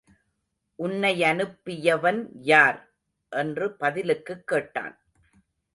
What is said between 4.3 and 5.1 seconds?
கேட்டான்.